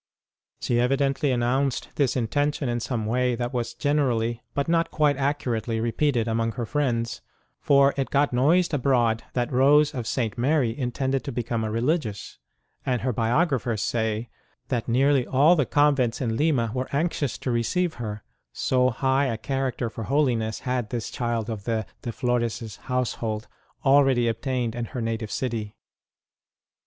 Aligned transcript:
She 0.61 0.79
evidently 0.79 1.29
announced 1.31 1.89
this 1.93 2.13
Q4 2.13 2.13
ST. 2.13 2.15
ROSE 2.15 2.15
OF 2.15 2.15
LIMA 2.15 2.23
intention 2.23 2.69
in 2.69 2.79
some 2.79 3.05
way 3.05 3.35
that 3.35 3.53
was 3.53 3.75
generally, 3.75 4.41
but 4.55 4.67
not 4.67 4.89
quite 4.89 5.15
accurately, 5.15 5.79
repeated 5.79 6.27
among 6.27 6.53
her 6.53 6.65
friends; 6.65 7.21
for 7.59 7.93
it 7.95 8.09
got 8.09 8.33
noised 8.33 8.73
abroad 8.73 9.23
that 9.33 9.51
Rose 9.51 9.93
of 9.93 10.07
St. 10.07 10.39
Mary 10.39 10.75
intended 10.75 11.23
to 11.23 11.31
become 11.31 11.63
a 11.63 11.69
Religious; 11.69 12.39
and 12.83 13.03
her 13.03 13.13
biog 13.13 13.51
raphers 13.51 13.81
say 13.83 14.31
that 14.69 14.87
nearly 14.87 15.27
all 15.27 15.55
the 15.55 15.67
convents 15.67 16.19
in 16.19 16.35
Lima 16.35 16.71
were 16.73 16.89
anxious 16.91 17.37
to 17.37 17.51
receive 17.51 17.93
her, 18.01 18.23
so 18.51 18.89
high 18.89 19.27
a 19.27 19.37
character 19.37 19.87
for 19.87 20.05
holiness 20.05 20.61
had 20.61 20.89
this 20.89 21.11
child 21.11 21.47
of 21.47 21.65
the 21.65 21.85
De 22.01 22.11
Flores 22.11 22.77
household 22.85 23.47
already 23.85 24.27
obtained 24.27 24.73
in 24.73 24.85
her 24.85 24.99
native 24.99 25.29
city. 25.29 25.75